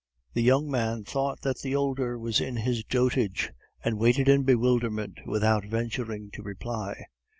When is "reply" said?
6.41-7.05